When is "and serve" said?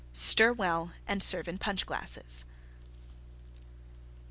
1.07-1.47